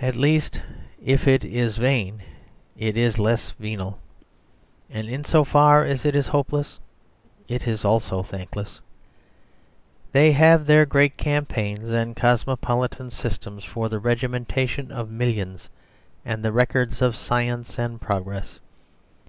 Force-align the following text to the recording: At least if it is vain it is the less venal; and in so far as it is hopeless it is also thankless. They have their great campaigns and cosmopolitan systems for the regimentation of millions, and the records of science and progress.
At 0.00 0.14
least 0.14 0.62
if 1.04 1.26
it 1.26 1.44
is 1.44 1.76
vain 1.76 2.22
it 2.78 2.96
is 2.96 3.16
the 3.16 3.22
less 3.22 3.50
venal; 3.50 3.98
and 4.88 5.08
in 5.08 5.24
so 5.24 5.42
far 5.42 5.84
as 5.84 6.04
it 6.04 6.14
is 6.14 6.28
hopeless 6.28 6.78
it 7.48 7.66
is 7.66 7.84
also 7.84 8.22
thankless. 8.22 8.80
They 10.12 10.30
have 10.30 10.66
their 10.66 10.86
great 10.86 11.16
campaigns 11.16 11.90
and 11.90 12.14
cosmopolitan 12.14 13.10
systems 13.10 13.64
for 13.64 13.88
the 13.88 13.98
regimentation 13.98 14.92
of 14.92 15.10
millions, 15.10 15.68
and 16.24 16.44
the 16.44 16.52
records 16.52 17.02
of 17.02 17.16
science 17.16 17.76
and 17.76 18.00
progress. 18.00 18.60